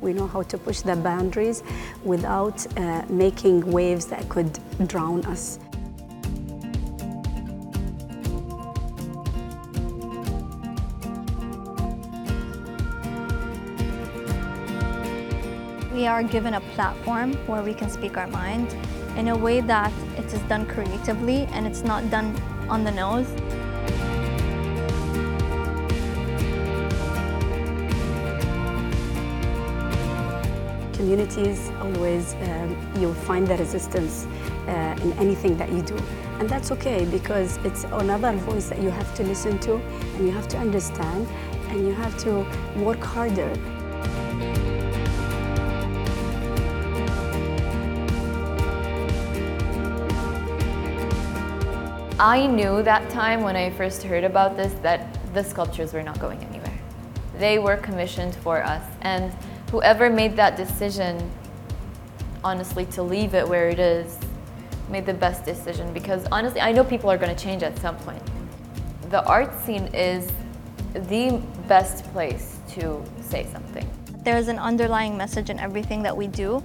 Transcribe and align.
We 0.00 0.14
know 0.14 0.26
how 0.26 0.42
to 0.42 0.56
push 0.56 0.80
the 0.80 0.96
boundaries 0.96 1.62
without 2.04 2.66
uh, 2.78 3.02
making 3.08 3.70
waves 3.70 4.06
that 4.06 4.28
could 4.28 4.58
drown 4.88 5.26
us. 5.26 5.58
We 15.92 16.06
are 16.06 16.22
given 16.22 16.54
a 16.54 16.62
platform 16.74 17.34
where 17.46 17.62
we 17.62 17.74
can 17.74 17.90
speak 17.90 18.16
our 18.16 18.26
mind 18.28 18.74
in 19.18 19.28
a 19.28 19.36
way 19.36 19.60
that 19.60 19.92
it 20.16 20.32
is 20.32 20.40
done 20.48 20.64
creatively 20.64 21.46
and 21.52 21.66
it's 21.66 21.82
not 21.82 22.08
done 22.10 22.34
on 22.70 22.84
the 22.84 22.90
nose. 22.90 23.28
Communities 31.00 31.72
always, 31.80 32.34
um, 32.34 32.76
you'll 32.98 33.14
find 33.14 33.48
the 33.48 33.56
resistance 33.56 34.26
uh, 34.68 34.94
in 35.02 35.14
anything 35.14 35.56
that 35.56 35.72
you 35.72 35.80
do. 35.80 35.96
And 36.38 36.46
that's 36.46 36.70
okay 36.72 37.06
because 37.06 37.56
it's 37.64 37.84
another 37.84 38.32
voice 38.32 38.68
that 38.68 38.82
you 38.82 38.90
have 38.90 39.14
to 39.14 39.22
listen 39.22 39.58
to 39.60 39.76
and 39.76 40.26
you 40.26 40.30
have 40.30 40.46
to 40.48 40.58
understand 40.58 41.26
and 41.70 41.86
you 41.86 41.94
have 41.94 42.14
to 42.24 42.46
work 42.84 43.00
harder. 43.02 43.50
I 52.18 52.46
knew 52.46 52.82
that 52.82 53.08
time 53.08 53.40
when 53.40 53.56
I 53.56 53.70
first 53.70 54.02
heard 54.02 54.24
about 54.24 54.54
this 54.58 54.74
that 54.82 55.16
the 55.32 55.42
sculptures 55.42 55.94
were 55.94 56.02
not 56.02 56.20
going 56.20 56.44
anywhere. 56.44 56.78
They 57.38 57.58
were 57.58 57.78
commissioned 57.78 58.34
for 58.34 58.62
us 58.62 58.82
and 59.00 59.32
whoever 59.70 60.10
made 60.10 60.36
that 60.36 60.56
decision, 60.56 61.30
honestly, 62.42 62.84
to 62.86 63.02
leave 63.02 63.34
it 63.34 63.48
where 63.48 63.68
it 63.68 63.78
is, 63.78 64.18
made 64.88 65.06
the 65.06 65.14
best 65.14 65.44
decision 65.44 65.92
because 65.92 66.26
honestly, 66.32 66.60
I 66.60 66.72
know 66.72 66.82
people 66.82 67.10
are 67.10 67.18
going 67.18 67.34
to 67.34 67.42
change 67.42 67.62
at 67.62 67.78
some 67.78 67.96
point. 67.98 68.22
The 69.10 69.24
art 69.24 69.56
scene 69.60 69.86
is 69.94 70.30
the 70.92 71.40
best 71.68 72.04
place 72.12 72.58
to 72.70 73.04
say 73.20 73.46
something. 73.46 73.88
There 74.24 74.36
is 74.36 74.48
an 74.48 74.58
underlying 74.58 75.16
message 75.16 75.50
in 75.50 75.60
everything 75.60 76.02
that 76.02 76.16
we 76.16 76.26
do. 76.26 76.62